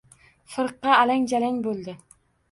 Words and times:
Firqa 0.53 0.95
alang-jalang 1.01 1.59
bo‘ldi. 1.67 1.95